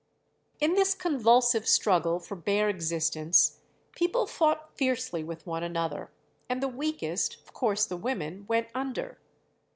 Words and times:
In 0.59 0.73
this 0.73 0.95
convulsive 0.95 1.67
struggle 1.67 2.19
for 2.19 2.35
bare 2.35 2.69
existence 2.69 3.59
people 3.95 4.25
fought 4.25 4.75
fiercely 4.75 5.23
with 5.23 5.45
one 5.45 5.61
another, 5.61 6.09
and 6.49 6.59
the 6.59 6.67
weakest, 6.67 7.35
of 7.41 7.53
course 7.53 7.85
the 7.85 7.97
women, 7.97 8.45
went 8.47 8.69
under. 8.73 9.19